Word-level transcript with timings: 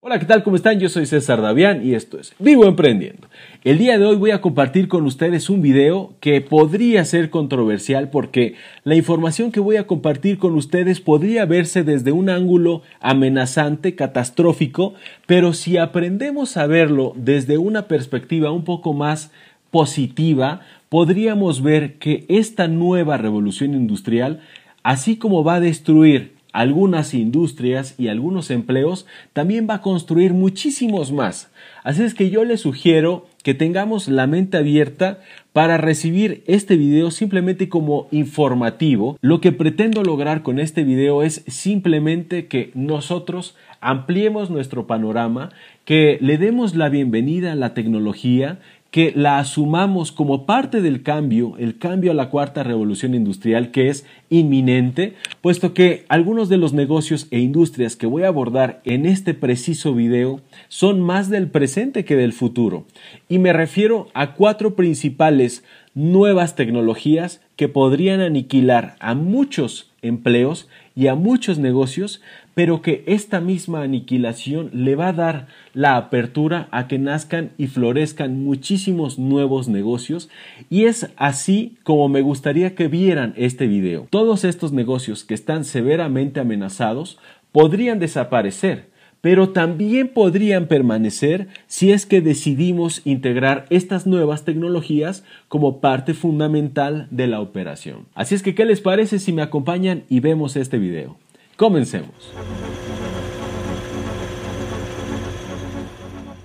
Hola, 0.00 0.20
¿qué 0.20 0.26
tal? 0.26 0.44
¿Cómo 0.44 0.54
están? 0.54 0.78
Yo 0.78 0.88
soy 0.88 1.06
César 1.06 1.42
Davián 1.42 1.84
y 1.84 1.94
esto 1.94 2.20
es 2.20 2.32
Vivo 2.38 2.66
Emprendiendo. 2.66 3.26
El 3.64 3.78
día 3.78 3.98
de 3.98 4.04
hoy 4.04 4.14
voy 4.14 4.30
a 4.30 4.40
compartir 4.40 4.86
con 4.86 5.04
ustedes 5.04 5.50
un 5.50 5.60
video 5.60 6.14
que 6.20 6.40
podría 6.40 7.04
ser 7.04 7.30
controversial 7.30 8.08
porque 8.08 8.54
la 8.84 8.94
información 8.94 9.50
que 9.50 9.58
voy 9.58 9.74
a 9.74 9.88
compartir 9.88 10.38
con 10.38 10.54
ustedes 10.54 11.00
podría 11.00 11.46
verse 11.46 11.82
desde 11.82 12.12
un 12.12 12.30
ángulo 12.30 12.82
amenazante, 13.00 13.96
catastrófico, 13.96 14.94
pero 15.26 15.52
si 15.52 15.78
aprendemos 15.78 16.56
a 16.56 16.68
verlo 16.68 17.12
desde 17.16 17.58
una 17.58 17.88
perspectiva 17.88 18.52
un 18.52 18.62
poco 18.62 18.92
más 18.92 19.32
positiva, 19.72 20.60
podríamos 20.90 21.60
ver 21.60 21.98
que 21.98 22.24
esta 22.28 22.68
nueva 22.68 23.16
revolución 23.16 23.74
industrial, 23.74 24.42
así 24.84 25.16
como 25.16 25.42
va 25.42 25.56
a 25.56 25.60
destruir 25.60 26.37
algunas 26.58 27.14
industrias 27.14 27.94
y 27.98 28.08
algunos 28.08 28.50
empleos, 28.50 29.06
también 29.32 29.68
va 29.70 29.74
a 29.74 29.80
construir 29.80 30.34
muchísimos 30.34 31.12
más. 31.12 31.52
Así 31.84 32.02
es 32.02 32.14
que 32.14 32.30
yo 32.30 32.42
les 32.42 32.62
sugiero 32.62 33.26
que 33.44 33.54
tengamos 33.54 34.08
la 34.08 34.26
mente 34.26 34.56
abierta 34.56 35.20
para 35.52 35.76
recibir 35.76 36.42
este 36.48 36.76
video 36.76 37.12
simplemente 37.12 37.68
como 37.68 38.08
informativo. 38.10 39.16
Lo 39.20 39.40
que 39.40 39.52
pretendo 39.52 40.02
lograr 40.02 40.42
con 40.42 40.58
este 40.58 40.82
video 40.82 41.22
es 41.22 41.44
simplemente 41.46 42.48
que 42.48 42.72
nosotros 42.74 43.56
ampliemos 43.80 44.50
nuestro 44.50 44.88
panorama, 44.88 45.50
que 45.84 46.18
le 46.20 46.38
demos 46.38 46.74
la 46.74 46.88
bienvenida 46.88 47.52
a 47.52 47.56
la 47.56 47.72
tecnología, 47.72 48.58
que 48.90 49.12
la 49.14 49.38
asumamos 49.38 50.12
como 50.12 50.46
parte 50.46 50.80
del 50.80 51.02
cambio, 51.02 51.54
el 51.58 51.78
cambio 51.78 52.12
a 52.12 52.14
la 52.14 52.30
cuarta 52.30 52.62
revolución 52.62 53.14
industrial 53.14 53.70
que 53.70 53.88
es 53.88 54.06
inminente, 54.30 55.14
puesto 55.42 55.74
que 55.74 56.06
algunos 56.08 56.48
de 56.48 56.56
los 56.56 56.72
negocios 56.72 57.26
e 57.30 57.38
industrias 57.38 57.96
que 57.96 58.06
voy 58.06 58.22
a 58.22 58.28
abordar 58.28 58.80
en 58.84 59.04
este 59.04 59.34
preciso 59.34 59.94
video 59.94 60.40
son 60.68 61.00
más 61.00 61.28
del 61.28 61.48
presente 61.48 62.06
que 62.06 62.16
del 62.16 62.32
futuro. 62.32 62.86
Y 63.28 63.38
me 63.38 63.52
refiero 63.52 64.08
a 64.14 64.32
cuatro 64.32 64.74
principales 64.74 65.64
nuevas 65.94 66.54
tecnologías 66.54 67.42
que 67.56 67.68
podrían 67.68 68.20
aniquilar 68.20 68.96
a 69.00 69.14
muchos 69.14 69.90
empleos 70.00 70.68
y 70.94 71.08
a 71.08 71.14
muchos 71.14 71.58
negocios, 71.58 72.22
pero 72.58 72.82
que 72.82 73.04
esta 73.06 73.40
misma 73.40 73.82
aniquilación 73.82 74.70
le 74.72 74.96
va 74.96 75.10
a 75.10 75.12
dar 75.12 75.46
la 75.74 75.96
apertura 75.96 76.66
a 76.72 76.88
que 76.88 76.98
nazcan 76.98 77.52
y 77.56 77.68
florezcan 77.68 78.42
muchísimos 78.42 79.16
nuevos 79.16 79.68
negocios 79.68 80.28
y 80.68 80.86
es 80.86 81.08
así 81.16 81.76
como 81.84 82.08
me 82.08 82.20
gustaría 82.20 82.74
que 82.74 82.88
vieran 82.88 83.32
este 83.36 83.68
video. 83.68 84.08
Todos 84.10 84.42
estos 84.42 84.72
negocios 84.72 85.22
que 85.22 85.34
están 85.34 85.64
severamente 85.64 86.40
amenazados 86.40 87.20
podrían 87.52 88.00
desaparecer, 88.00 88.88
pero 89.20 89.50
también 89.50 90.08
podrían 90.08 90.66
permanecer 90.66 91.46
si 91.68 91.92
es 91.92 92.06
que 92.06 92.20
decidimos 92.20 93.02
integrar 93.04 93.66
estas 93.70 94.04
nuevas 94.04 94.44
tecnologías 94.44 95.22
como 95.46 95.80
parte 95.80 96.12
fundamental 96.12 97.06
de 97.12 97.28
la 97.28 97.40
operación. 97.40 98.06
Así 98.16 98.34
es 98.34 98.42
que, 98.42 98.56
¿qué 98.56 98.64
les 98.64 98.80
parece 98.80 99.20
si 99.20 99.32
me 99.32 99.42
acompañan 99.42 100.02
y 100.08 100.18
vemos 100.18 100.56
este 100.56 100.78
video? 100.78 101.18
Comencemos. 101.58 102.14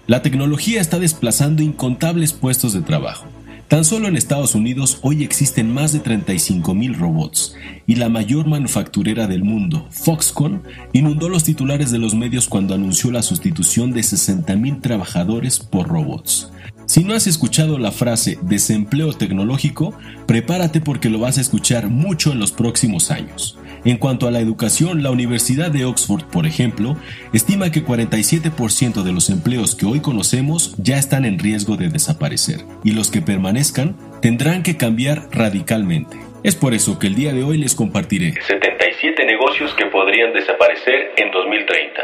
La 0.08 0.24
tecnología 0.24 0.82
está 0.82 0.98
desplazando 0.98 1.62
incontables 1.62 2.34
puestos 2.34 2.74
de 2.74 2.82
trabajo. 2.82 3.28
Tan 3.68 3.86
solo 3.86 4.08
en 4.08 4.18
Estados 4.18 4.56
Unidos 4.56 4.98
hoy 5.04 5.24
existen 5.24 5.72
más 5.72 5.94
de 5.94 6.02
35.000 6.02 6.96
robots 6.96 7.56
y 7.86 7.94
la 7.94 8.10
mayor 8.10 8.48
manufacturera 8.48 9.28
del 9.28 9.44
mundo, 9.44 9.88
Foxconn, 9.92 10.64
inundó 10.94 11.30
los 11.30 11.44
titulares 11.44 11.92
de 11.92 12.00
los 12.00 12.16
medios 12.16 12.48
cuando 12.48 12.74
anunció 12.74 13.12
la 13.12 13.22
sustitución 13.22 13.92
de 13.92 14.02
60.000 14.02 14.82
trabajadores 14.82 15.60
por 15.60 15.90
robots. 15.90 16.52
Si 16.88 17.04
no 17.04 17.14
has 17.14 17.28
escuchado 17.28 17.78
la 17.78 17.92
frase 17.92 18.40
desempleo 18.42 19.14
tecnológico, 19.14 19.94
prepárate 20.26 20.82
porque 20.82 21.12
lo 21.12 21.20
vas 21.20 21.38
a 21.38 21.42
escuchar 21.42 21.90
mucho 21.90 22.32
en 22.32 22.40
los 22.40 22.52
próximos 22.52 23.12
años. 23.12 23.60
En 23.86 23.98
cuanto 23.98 24.28
a 24.28 24.32
la 24.32 24.40
educación, 24.40 25.04
la 25.04 25.12
Universidad 25.12 25.70
de 25.70 25.84
Oxford, 25.84 26.24
por 26.26 26.46
ejemplo, 26.46 26.96
estima 27.34 27.70
que 27.70 27.84
47% 27.84 29.04
de 29.04 29.12
los 29.12 29.30
empleos 29.30 29.76
que 29.76 29.86
hoy 29.86 30.00
conocemos 30.00 30.74
ya 30.78 30.98
están 30.98 31.26
en 31.26 31.38
riesgo 31.38 31.76
de 31.76 31.90
desaparecer, 31.90 32.62
y 32.86 32.92
los 32.92 33.12
que 33.12 33.22
permanezcan 33.22 33.98
tendrán 34.22 34.64
que 34.64 34.78
cambiar 34.78 35.28
radicalmente. 35.32 36.18
Es 36.44 36.56
por 36.56 36.74
eso 36.74 36.98
que 36.98 37.08
el 37.08 37.16
día 37.16 37.34
de 37.34 37.44
hoy 37.44 37.58
les 37.58 37.76
compartiré 37.76 38.36
77 38.48 39.26
negocios 39.26 39.74
que 39.76 39.86
podrían 39.88 40.32
desaparecer 40.34 41.12
en 41.18 41.32
2030. 41.32 42.02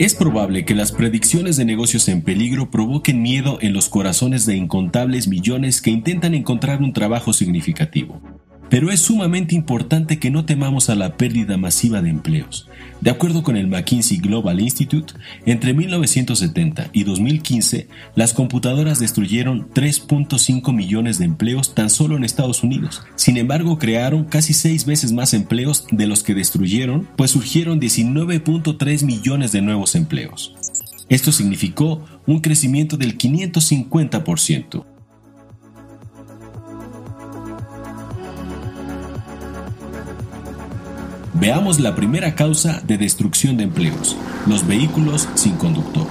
Es 0.00 0.14
probable 0.14 0.64
que 0.64 0.74
las 0.74 0.90
predicciones 0.90 1.56
de 1.56 1.64
negocios 1.64 2.08
en 2.08 2.22
peligro 2.22 2.68
provoquen 2.68 3.22
miedo 3.22 3.58
en 3.60 3.72
los 3.72 3.88
corazones 3.88 4.44
de 4.44 4.56
incontables 4.56 5.28
millones 5.28 5.80
que 5.80 5.90
intentan 5.90 6.34
encontrar 6.34 6.82
un 6.82 6.92
trabajo 6.92 7.32
significativo. 7.32 8.20
Pero 8.68 8.90
es 8.90 9.00
sumamente 9.00 9.54
importante 9.54 10.18
que 10.18 10.32
no 10.32 10.44
temamos 10.46 10.90
a 10.90 10.96
la 10.96 11.16
pérdida 11.16 11.56
masiva 11.58 12.02
de 12.02 12.10
empleos. 12.10 12.68
De 13.00 13.10
acuerdo 13.10 13.42
con 13.42 13.56
el 13.56 13.66
McKinsey 13.66 14.18
Global 14.18 14.60
Institute, 14.60 15.14
entre 15.44 15.74
1970 15.74 16.88
y 16.92 17.04
2015, 17.04 17.88
las 18.14 18.32
computadoras 18.32 18.98
destruyeron 18.98 19.68
3.5 19.70 20.72
millones 20.72 21.18
de 21.18 21.26
empleos 21.26 21.74
tan 21.74 21.90
solo 21.90 22.16
en 22.16 22.24
Estados 22.24 22.62
Unidos. 22.62 23.02
Sin 23.16 23.36
embargo, 23.36 23.78
crearon 23.78 24.24
casi 24.24 24.54
seis 24.54 24.86
veces 24.86 25.12
más 25.12 25.34
empleos 25.34 25.86
de 25.90 26.06
los 26.06 26.22
que 26.22 26.34
destruyeron, 26.34 27.08
pues 27.16 27.32
surgieron 27.32 27.80
19.3 27.80 29.04
millones 29.04 29.52
de 29.52 29.60
nuevos 29.60 29.94
empleos. 29.94 30.54
Esto 31.08 31.32
significó 31.32 32.04
un 32.26 32.40
crecimiento 32.40 32.96
del 32.96 33.18
550%. 33.18 34.93
Veamos 41.36 41.80
la 41.80 41.96
primera 41.96 42.36
causa 42.36 42.80
de 42.86 42.96
destrucción 42.96 43.56
de 43.56 43.64
empleos, 43.64 44.16
los 44.46 44.64
vehículos 44.68 45.28
sin 45.34 45.56
conductor. 45.56 46.06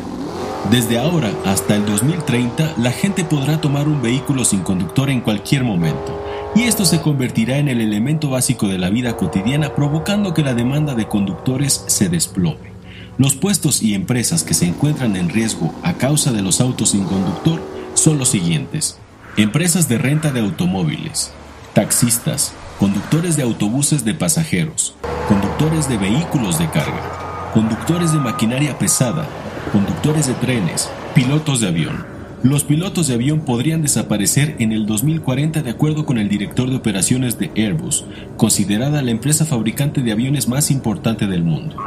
Desde 0.69 0.99
ahora 0.99 1.31
hasta 1.45 1.77
el 1.77 1.85
2030, 1.85 2.73
la 2.77 2.91
gente 2.91 3.23
podrá 3.23 3.61
tomar 3.61 3.87
un 3.87 4.01
vehículo 4.01 4.43
sin 4.43 4.59
conductor 4.59 5.09
en 5.09 5.21
cualquier 5.21 5.63
momento, 5.63 6.21
y 6.55 6.63
esto 6.63 6.83
se 6.83 6.99
convertirá 6.99 7.57
en 7.57 7.69
el 7.69 7.79
elemento 7.79 8.29
básico 8.29 8.67
de 8.67 8.77
la 8.77 8.89
vida 8.89 9.15
cotidiana, 9.15 9.73
provocando 9.73 10.33
que 10.33 10.43
la 10.43 10.53
demanda 10.53 10.93
de 10.93 11.07
conductores 11.07 11.85
se 11.87 12.09
desplome. 12.09 12.73
Los 13.17 13.35
puestos 13.35 13.81
y 13.81 13.93
empresas 13.93 14.43
que 14.43 14.53
se 14.53 14.65
encuentran 14.65 15.15
en 15.15 15.29
riesgo 15.29 15.73
a 15.83 15.93
causa 15.93 16.33
de 16.33 16.41
los 16.41 16.59
autos 16.59 16.89
sin 16.89 17.05
conductor 17.05 17.61
son 17.93 18.17
los 18.17 18.27
siguientes. 18.27 18.97
Empresas 19.37 19.87
de 19.87 19.99
renta 19.99 20.31
de 20.31 20.41
automóviles, 20.41 21.31
taxistas, 21.73 22.51
conductores 22.77 23.37
de 23.37 23.43
autobuses 23.43 24.03
de 24.03 24.13
pasajeros, 24.15 24.95
conductores 25.27 25.87
de 25.87 25.97
vehículos 25.97 26.59
de 26.59 26.69
carga, 26.69 27.51
conductores 27.53 28.11
de 28.11 28.19
maquinaria 28.19 28.77
pesada, 28.77 29.25
conductores 29.71 30.27
de 30.27 30.33
trenes, 30.33 30.89
pilotos 31.15 31.61
de 31.61 31.69
avión. 31.69 32.05
Los 32.43 32.65
pilotos 32.65 33.07
de 33.07 33.13
avión 33.13 33.39
podrían 33.39 33.81
desaparecer 33.81 34.57
en 34.59 34.73
el 34.73 34.85
2040 34.85 35.61
de 35.61 35.69
acuerdo 35.69 36.05
con 36.05 36.17
el 36.17 36.27
director 36.27 36.69
de 36.69 36.75
operaciones 36.75 37.39
de 37.39 37.51
Airbus, 37.55 38.03
considerada 38.35 39.01
la 39.01 39.11
empresa 39.11 39.45
fabricante 39.45 40.01
de 40.01 40.11
aviones 40.11 40.49
más 40.49 40.69
importante 40.69 41.25
del 41.25 41.43
mundo. 41.43 41.77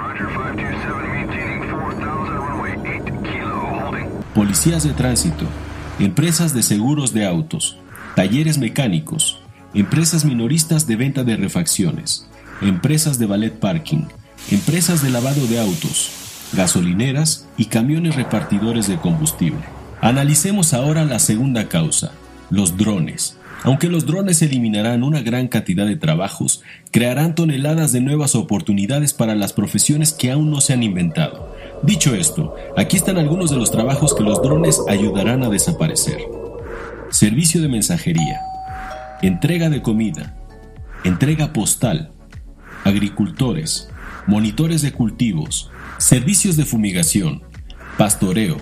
Policías 4.35 4.83
de 4.83 4.95
tránsito, 4.95 5.45
empresas 5.99 6.55
de 6.55 6.63
seguros 6.63 7.13
de 7.13 7.27
autos, 7.27 7.77
talleres 8.15 8.57
mecánicos, 8.57 9.41
empresas 9.75 10.25
minoristas 10.25 10.87
de 10.87 10.97
venta 10.97 11.23
de 11.23 11.37
refacciones, 11.37 12.27
empresas 12.63 13.19
de 13.19 13.27
ballet 13.27 13.59
parking, 13.59 14.05
empresas 14.51 15.03
de 15.03 15.11
lavado 15.11 15.47
de 15.47 15.61
autos, 15.61 16.11
gasolineras 16.53 17.49
y 17.57 17.67
camiones 17.67 18.17
repartidores 18.17 18.89
de 18.89 18.97
combustible. 18.97 19.61
Analicemos 20.01 20.75
ahora 20.75 21.05
la 21.05 21.19
segunda 21.19 21.69
causa, 21.69 22.13
los 22.51 22.77
drones. 22.77 23.39
Aunque 23.65 23.89
los 23.89 24.07
drones 24.07 24.43
eliminarán 24.43 25.03
una 25.03 25.23
gran 25.23 25.49
cantidad 25.49 25.87
de 25.87 25.97
trabajos, 25.97 26.63
crearán 26.93 27.35
toneladas 27.35 27.93
de 27.93 28.01
nuevas 28.01 28.35
oportunidades 28.35 29.13
para 29.13 29.35
las 29.35 29.53
profesiones 29.53 30.13
que 30.13 30.31
aún 30.31 30.51
no 30.51 30.61
se 30.61 30.73
han 30.73 30.83
inventado. 30.83 31.55
Dicho 31.83 32.15
esto, 32.15 32.55
aquí 32.77 32.97
están 32.97 33.19
algunos 33.19 33.51
de 33.51 33.57
los 33.57 33.71
trabajos 33.71 34.15
que 34.15 34.23
los 34.23 34.41
drones 34.43 34.81
ayudarán 34.89 35.43
a 35.43 35.49
desaparecer. 35.49 36.21
Servicio 37.11 37.61
de 37.61 37.69
mensajería, 37.69 38.41
entrega 39.23 39.69
de 39.71 39.83
comida, 39.83 40.35
entrega 41.05 41.53
postal, 41.53 42.13
agricultores, 42.87 43.89
monitores 44.29 44.81
de 44.81 44.93
cultivos, 44.93 45.71
servicios 45.99 46.57
de 46.57 46.65
fumigación, 46.65 47.43
pastoreo, 47.99 48.59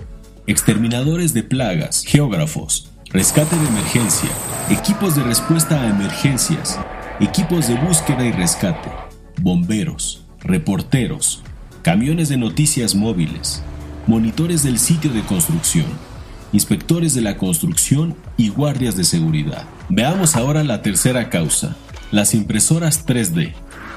exterminadores 0.47 1.33
de 1.33 1.43
plagas, 1.43 2.03
geógrafos, 2.03 2.89
rescate 3.11 3.55
de 3.55 3.67
emergencia, 3.67 4.29
equipos 4.71 5.15
de 5.15 5.23
respuesta 5.23 5.79
a 5.79 5.89
emergencias, 5.89 6.79
equipos 7.19 7.67
de 7.67 7.75
búsqueda 7.75 8.25
y 8.25 8.31
rescate, 8.31 8.89
bomberos, 9.41 10.25
reporteros, 10.39 11.43
camiones 11.83 12.27
de 12.29 12.37
noticias 12.37 12.95
móviles, 12.95 13.61
monitores 14.07 14.63
del 14.63 14.79
sitio 14.79 15.11
de 15.11 15.21
construcción, 15.21 15.85
inspectores 16.51 17.13
de 17.13 17.21
la 17.21 17.37
construcción 17.37 18.15
y 18.37 18.49
guardias 18.49 18.97
de 18.97 19.03
seguridad. 19.03 19.65
Veamos 19.89 20.35
ahora 20.35 20.63
la 20.63 20.81
tercera 20.81 21.29
causa, 21.29 21.75
las 22.11 22.33
impresoras 22.33 23.05
3D. 23.05 23.53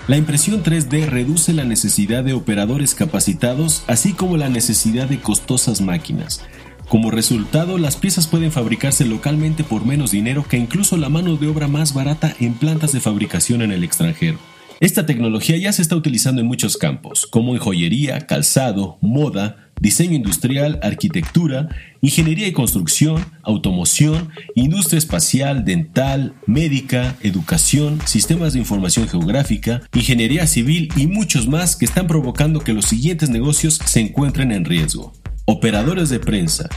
La 0.08 0.16
impresión 0.16 0.64
3D 0.64 1.04
reduce 1.04 1.52
la 1.52 1.64
necesidad 1.64 2.24
de 2.24 2.32
operadores 2.32 2.94
capacitados, 2.94 3.84
así 3.88 4.14
como 4.14 4.38
la 4.38 4.48
necesidad 4.48 5.06
de 5.06 5.20
costosas 5.20 5.82
máquinas. 5.82 6.42
Como 6.88 7.10
resultado, 7.10 7.76
las 7.76 7.96
piezas 7.96 8.26
pueden 8.26 8.50
fabricarse 8.50 9.04
localmente 9.04 9.64
por 9.64 9.84
menos 9.84 10.10
dinero 10.10 10.46
que 10.48 10.56
incluso 10.56 10.96
la 10.96 11.10
mano 11.10 11.36
de 11.36 11.46
obra 11.46 11.68
más 11.68 11.92
barata 11.92 12.34
en 12.40 12.54
plantas 12.54 12.92
de 12.92 13.00
fabricación 13.00 13.60
en 13.60 13.70
el 13.70 13.84
extranjero. 13.84 14.38
Esta 14.80 15.06
tecnología 15.06 15.56
ya 15.56 15.72
se 15.72 15.82
está 15.82 15.96
utilizando 15.96 16.40
en 16.40 16.46
muchos 16.46 16.76
campos, 16.76 17.26
como 17.26 17.52
en 17.52 17.60
joyería, 17.60 18.28
calzado, 18.28 18.96
moda, 19.00 19.70
diseño 19.80 20.14
industrial, 20.14 20.78
arquitectura, 20.84 21.68
ingeniería 22.00 22.46
y 22.46 22.52
construcción, 22.52 23.24
automoción, 23.42 24.30
industria 24.54 24.98
espacial, 24.98 25.64
dental, 25.64 26.34
médica, 26.46 27.16
educación, 27.22 28.00
sistemas 28.04 28.52
de 28.52 28.60
información 28.60 29.08
geográfica, 29.08 29.82
ingeniería 29.94 30.46
civil 30.46 30.90
y 30.94 31.08
muchos 31.08 31.48
más 31.48 31.74
que 31.74 31.84
están 31.84 32.06
provocando 32.06 32.60
que 32.60 32.72
los 32.72 32.84
siguientes 32.84 33.30
negocios 33.30 33.80
se 33.84 33.98
encuentren 33.98 34.52
en 34.52 34.64
riesgo. 34.64 35.12
Operadores 35.44 36.08
de 36.08 36.20
prensa, 36.20 36.68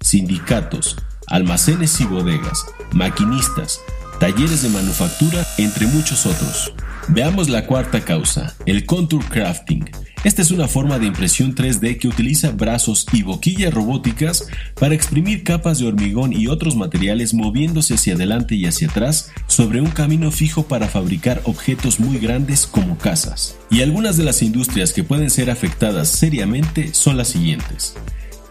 sindicatos, 0.00 0.96
almacenes 1.26 2.00
y 2.00 2.04
bodegas, 2.04 2.64
maquinistas, 2.92 3.80
talleres 4.18 4.62
de 4.62 4.70
manufactura, 4.70 5.46
entre 5.58 5.86
muchos 5.88 6.24
otros. 6.24 6.72
Veamos 7.12 7.48
la 7.48 7.66
cuarta 7.66 8.02
causa, 8.02 8.54
el 8.66 8.86
contour 8.86 9.24
crafting. 9.24 9.84
Esta 10.22 10.42
es 10.42 10.52
una 10.52 10.68
forma 10.68 11.00
de 11.00 11.06
impresión 11.06 11.56
3D 11.56 11.98
que 11.98 12.06
utiliza 12.06 12.52
brazos 12.52 13.04
y 13.12 13.24
boquillas 13.24 13.74
robóticas 13.74 14.46
para 14.78 14.94
exprimir 14.94 15.42
capas 15.42 15.80
de 15.80 15.88
hormigón 15.88 16.32
y 16.32 16.46
otros 16.46 16.76
materiales 16.76 17.34
moviéndose 17.34 17.94
hacia 17.94 18.14
adelante 18.14 18.54
y 18.54 18.64
hacia 18.66 18.86
atrás 18.86 19.32
sobre 19.48 19.80
un 19.80 19.90
camino 19.90 20.30
fijo 20.30 20.68
para 20.68 20.86
fabricar 20.86 21.40
objetos 21.46 21.98
muy 21.98 22.18
grandes 22.18 22.64
como 22.64 22.96
casas. 22.96 23.56
Y 23.70 23.82
algunas 23.82 24.16
de 24.16 24.22
las 24.22 24.40
industrias 24.40 24.92
que 24.92 25.02
pueden 25.02 25.30
ser 25.30 25.50
afectadas 25.50 26.08
seriamente 26.08 26.94
son 26.94 27.16
las 27.16 27.26
siguientes. 27.26 27.96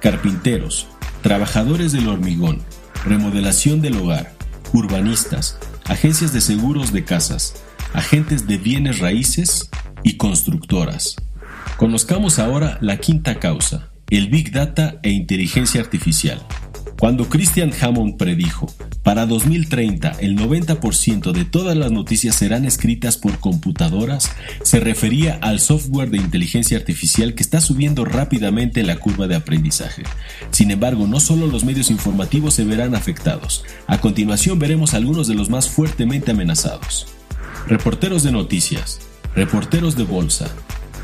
Carpinteros, 0.01 0.87
trabajadores 1.21 1.93
del 1.93 2.09
hormigón, 2.09 2.61
remodelación 3.05 3.81
del 3.81 3.95
hogar, 3.95 4.33
urbanistas, 4.73 5.57
agencias 5.85 6.33
de 6.33 6.41
seguros 6.41 6.91
de 6.91 7.05
casas, 7.05 7.53
agentes 7.93 8.47
de 8.47 8.57
bienes 8.57 8.99
raíces 8.99 9.69
y 10.03 10.17
constructoras. 10.17 11.15
Conozcamos 11.77 12.39
ahora 12.39 12.77
la 12.81 12.97
quinta 12.97 13.39
causa, 13.39 13.89
el 14.09 14.29
Big 14.29 14.51
Data 14.51 14.99
e 15.03 15.11
inteligencia 15.11 15.81
artificial. 15.81 16.45
Cuando 16.99 17.29
Christian 17.29 17.71
Hammond 17.79 18.17
predijo, 18.17 18.67
para 19.03 19.25
2030 19.25 20.17
el 20.19 20.37
90% 20.37 21.31
de 21.31 21.45
todas 21.45 21.77
las 21.77 21.93
noticias 21.93 22.35
serán 22.35 22.65
escritas 22.65 23.17
por 23.17 23.39
computadoras, 23.39 24.29
se 24.63 24.81
refería 24.81 25.39
al 25.41 25.61
software 25.61 26.09
de 26.09 26.17
inteligencia 26.17 26.77
artificial 26.77 27.35
que 27.35 27.43
está 27.43 27.61
subiendo 27.61 28.03
rápidamente 28.03 28.83
la 28.83 28.97
curva 28.97 29.27
de 29.27 29.37
aprendizaje. 29.37 30.03
Sin 30.51 30.71
embargo, 30.71 31.07
no 31.07 31.21
solo 31.21 31.47
los 31.47 31.63
medios 31.63 31.89
informativos 31.89 32.55
se 32.55 32.65
verán 32.65 32.93
afectados. 32.93 33.63
A 33.87 33.99
continuación 34.01 34.59
veremos 34.59 34.93
algunos 34.93 35.29
de 35.29 35.35
los 35.35 35.49
más 35.49 35.69
fuertemente 35.69 36.31
amenazados 36.31 37.07
reporteros 37.69 38.23
de 38.23 38.31
noticias, 38.31 38.99
reporteros 39.35 39.95
de 39.95 40.03
bolsa, 40.03 40.49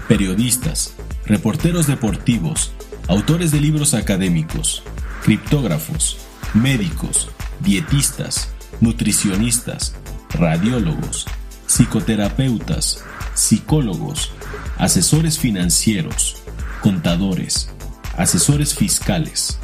periodistas, 0.07 0.95
reporteros 1.27 1.85
deportivos, 1.85 2.71
autores 3.07 3.51
de 3.51 3.61
libros 3.61 3.93
académicos, 3.93 4.81
criptógrafos, 5.21 6.17
médicos, 6.55 7.29
dietistas, 7.59 8.49
nutricionistas, 8.81 9.95
radiólogos, 10.31 11.27
psicoterapeutas, 11.67 13.03
psicólogos, 13.35 14.31
asesores 14.79 15.37
financieros, 15.37 16.37
contadores, 16.81 17.69
asesores 18.17 18.73
fiscales, 18.73 19.59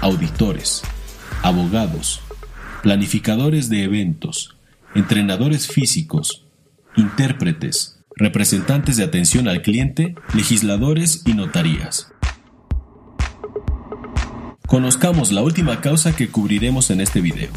auditores, 0.00 0.82
abogados, 1.42 2.20
planificadores 2.84 3.68
de 3.68 3.82
eventos, 3.82 4.54
entrenadores 4.94 5.66
físicos, 5.66 6.43
intérpretes, 6.96 8.00
representantes 8.16 8.96
de 8.96 9.04
atención 9.04 9.48
al 9.48 9.62
cliente, 9.62 10.14
legisladores 10.34 11.22
y 11.26 11.34
notarías. 11.34 12.12
Conozcamos 14.66 15.30
la 15.30 15.42
última 15.42 15.80
causa 15.80 16.16
que 16.16 16.28
cubriremos 16.28 16.90
en 16.90 17.00
este 17.00 17.20
video. 17.20 17.50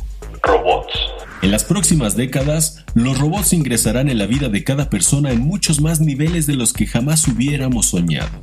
Robots. 0.43 0.93
En 1.41 1.51
las 1.51 1.63
próximas 1.63 2.15
décadas, 2.15 2.83
los 2.95 3.19
robots 3.19 3.53
ingresarán 3.53 4.09
en 4.09 4.17
la 4.17 4.25
vida 4.25 4.49
de 4.49 4.63
cada 4.63 4.89
persona 4.89 5.31
en 5.31 5.41
muchos 5.41 5.81
más 5.81 6.01
niveles 6.01 6.47
de 6.47 6.55
los 6.55 6.73
que 6.73 6.87
jamás 6.87 7.27
hubiéramos 7.27 7.87
soñado. 7.87 8.41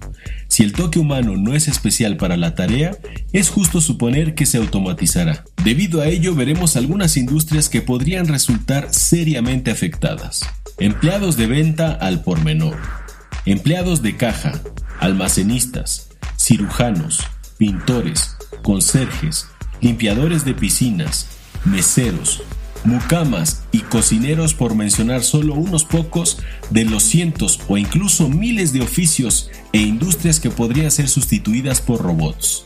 Si 0.49 0.63
el 0.63 0.73
toque 0.73 1.01
humano 1.01 1.37
no 1.37 1.55
es 1.55 1.67
especial 1.67 2.17
para 2.17 2.37
la 2.37 2.55
tarea, 2.55 2.97
es 3.33 3.51
justo 3.51 3.81
suponer 3.81 4.35
que 4.35 4.47
se 4.47 4.59
automatizará. 4.59 5.45
Debido 5.65 6.01
a 6.01 6.07
ello, 6.07 6.35
veremos 6.35 6.77
algunas 6.77 7.17
industrias 7.17 7.69
que 7.69 7.83
podrían 7.83 8.29
resultar 8.29 8.89
seriamente 8.93 9.73
afectadas. 9.73 10.43
Empleados 10.79 11.37
de 11.37 11.47
venta 11.47 11.93
al 11.93 12.25
por 12.25 12.43
menor, 12.43 12.77
empleados 13.47 14.03
de 14.03 14.17
caja, 14.17 14.61
almacenistas, 14.99 16.09
cirujanos, 16.37 17.21
pintores, 17.59 18.37
conserjes, 18.65 19.47
limpiadores 19.81 20.45
de 20.45 20.53
piscinas, 20.53 21.29
meseros, 21.65 22.43
mucamas 22.83 23.63
y 23.71 23.83
cocineros 23.83 24.53
por 24.53 24.75
mencionar 24.75 25.23
solo 25.23 25.55
unos 25.55 25.85
pocos 25.85 26.39
de 26.71 26.85
los 26.85 27.05
cientos 27.05 27.61
o 27.69 27.79
incluso 27.79 28.29
miles 28.29 28.73
de 28.73 28.81
oficios 28.81 29.51
e 29.73 29.79
industrias 29.79 30.41
que 30.41 30.51
podrían 30.51 30.91
ser 30.91 31.09
sustituidas 31.09 31.81
por 31.81 32.03
robots. 32.03 32.65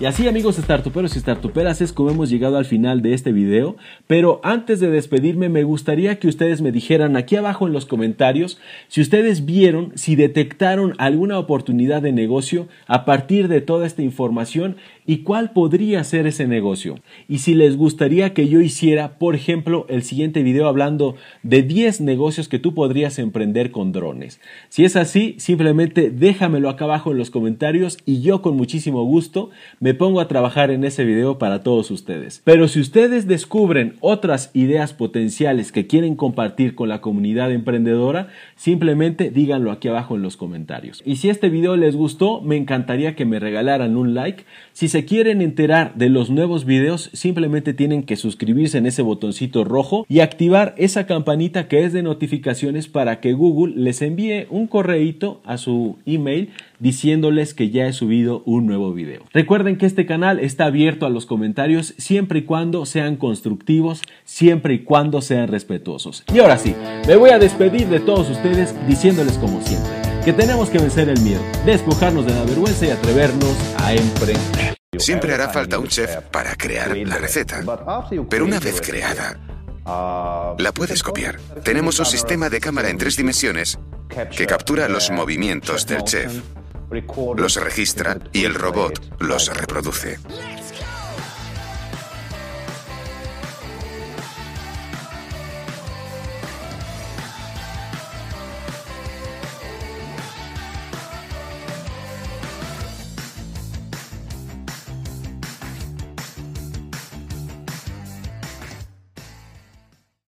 Y 0.00 0.06
así 0.06 0.26
amigos 0.26 0.56
startuperos 0.56 1.14
y 1.14 1.20
startuperas 1.20 1.80
es 1.80 1.92
como 1.92 2.10
hemos 2.10 2.28
llegado 2.28 2.56
al 2.56 2.64
final 2.64 3.00
de 3.00 3.14
este 3.14 3.30
video, 3.30 3.76
pero 4.08 4.40
antes 4.42 4.80
de 4.80 4.90
despedirme 4.90 5.48
me 5.48 5.62
gustaría 5.62 6.18
que 6.18 6.26
ustedes 6.26 6.60
me 6.62 6.72
dijeran 6.72 7.16
aquí 7.16 7.36
abajo 7.36 7.68
en 7.68 7.72
los 7.72 7.86
comentarios 7.86 8.58
si 8.88 9.00
ustedes 9.00 9.44
vieron, 9.44 9.92
si 9.94 10.16
detectaron 10.16 10.94
alguna 10.98 11.38
oportunidad 11.38 12.02
de 12.02 12.10
negocio 12.10 12.66
a 12.88 13.04
partir 13.04 13.46
de 13.46 13.60
toda 13.60 13.86
esta 13.86 14.02
información 14.02 14.78
y 15.06 15.18
cuál 15.18 15.52
podría 15.52 16.02
ser 16.04 16.26
ese 16.26 16.46
negocio. 16.46 16.96
Y 17.28 17.38
si 17.38 17.54
les 17.54 17.76
gustaría 17.76 18.32
que 18.34 18.48
yo 18.48 18.60
hiciera, 18.60 19.18
por 19.18 19.34
ejemplo, 19.34 19.86
el 19.88 20.02
siguiente 20.02 20.42
video 20.42 20.68
hablando 20.68 21.16
de 21.42 21.62
10 21.62 22.00
negocios 22.00 22.48
que 22.48 22.58
tú 22.58 22.74
podrías 22.74 23.18
emprender 23.18 23.70
con 23.70 23.92
drones. 23.92 24.40
Si 24.68 24.84
es 24.84 24.96
así, 24.96 25.34
simplemente 25.38 26.10
déjamelo 26.10 26.68
acá 26.68 26.84
abajo 26.84 27.12
en 27.12 27.18
los 27.18 27.30
comentarios 27.30 27.98
y 28.06 28.20
yo 28.20 28.42
con 28.42 28.56
muchísimo 28.56 29.04
gusto 29.04 29.50
me 29.80 29.94
pongo 29.94 30.20
a 30.20 30.28
trabajar 30.28 30.70
en 30.70 30.84
ese 30.84 31.04
video 31.04 31.38
para 31.38 31.62
todos 31.62 31.90
ustedes. 31.90 32.42
Pero 32.44 32.68
si 32.68 32.80
ustedes 32.80 33.26
descubren 33.26 33.96
otras 34.00 34.50
ideas 34.54 34.92
potenciales 34.92 35.72
que 35.72 35.86
quieren 35.86 36.16
compartir 36.16 36.74
con 36.74 36.88
la 36.88 37.00
comunidad 37.00 37.52
emprendedora, 37.52 38.28
simplemente 38.56 39.30
díganlo 39.30 39.70
aquí 39.70 39.88
abajo 39.88 40.16
en 40.16 40.22
los 40.22 40.36
comentarios. 40.36 41.02
Y 41.04 41.16
si 41.16 41.28
este 41.28 41.48
video 41.48 41.76
les 41.76 41.96
gustó, 41.96 42.40
me 42.40 42.56
encantaría 42.56 43.14
que 43.14 43.24
me 43.24 43.38
regalaran 43.38 43.96
un 43.96 44.14
like. 44.14 44.44
Si 44.72 44.88
se 44.94 45.04
quieren 45.04 45.42
enterar 45.42 45.96
de 45.96 46.08
los 46.08 46.30
nuevos 46.30 46.64
videos, 46.64 47.10
simplemente 47.12 47.74
tienen 47.74 48.04
que 48.04 48.14
suscribirse 48.14 48.78
en 48.78 48.86
ese 48.86 49.02
botoncito 49.02 49.64
rojo 49.64 50.06
y 50.08 50.20
activar 50.20 50.72
esa 50.78 51.04
campanita 51.04 51.66
que 51.66 51.82
es 51.82 51.92
de 51.92 52.04
notificaciones 52.04 52.86
para 52.86 53.18
que 53.18 53.32
Google 53.32 53.74
les 53.74 54.02
envíe 54.02 54.46
un 54.50 54.68
correíto 54.68 55.40
a 55.44 55.58
su 55.58 55.98
email 56.06 56.50
diciéndoles 56.78 57.54
que 57.54 57.70
ya 57.70 57.88
he 57.88 57.92
subido 57.92 58.44
un 58.46 58.66
nuevo 58.66 58.92
video. 58.92 59.22
Recuerden 59.32 59.78
que 59.78 59.86
este 59.86 60.06
canal 60.06 60.38
está 60.38 60.66
abierto 60.66 61.06
a 61.06 61.10
los 61.10 61.26
comentarios 61.26 61.94
siempre 61.98 62.38
y 62.38 62.42
cuando 62.42 62.86
sean 62.86 63.16
constructivos, 63.16 64.00
siempre 64.22 64.74
y 64.74 64.78
cuando 64.84 65.22
sean 65.22 65.48
respetuosos. 65.48 66.22
Y 66.32 66.38
ahora 66.38 66.56
sí, 66.56 66.72
me 67.08 67.16
voy 67.16 67.30
a 67.30 67.40
despedir 67.40 67.88
de 67.88 67.98
todos 67.98 68.30
ustedes 68.30 68.76
diciéndoles 68.86 69.38
como 69.38 69.60
siempre 69.60 69.90
que 70.24 70.32
tenemos 70.32 70.70
que 70.70 70.78
vencer 70.78 71.08
el 71.08 71.20
miedo, 71.20 71.42
despojarnos 71.66 72.24
de 72.26 72.32
la 72.32 72.44
vergüenza 72.44 72.86
y 72.86 72.90
atrevernos 72.90 73.56
a 73.76 73.92
emprender. 73.92 74.83
Siempre 75.04 75.34
hará 75.34 75.50
falta 75.50 75.78
un 75.78 75.86
chef 75.86 76.16
para 76.30 76.56
crear 76.56 76.96
la 76.96 77.18
receta, 77.18 77.62
pero 78.30 78.46
una 78.46 78.58
vez 78.58 78.80
creada, 78.80 79.38
la 79.84 80.72
puedes 80.74 81.02
copiar. 81.02 81.38
Tenemos 81.62 81.98
un 81.98 82.06
sistema 82.06 82.48
de 82.48 82.58
cámara 82.58 82.88
en 82.88 82.96
tres 82.96 83.14
dimensiones 83.14 83.78
que 84.34 84.46
captura 84.46 84.88
los 84.88 85.10
movimientos 85.10 85.86
del 85.86 86.04
chef, 86.04 86.40
los 87.36 87.56
registra 87.56 88.16
y 88.32 88.44
el 88.44 88.54
robot 88.54 89.20
los 89.20 89.54
reproduce. 89.54 90.18